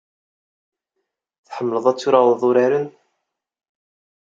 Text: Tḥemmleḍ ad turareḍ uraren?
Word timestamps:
Tḥemmleḍ 1.45 1.85
ad 1.91 1.97
turareḍ 1.99 2.41
uraren? 2.49 2.87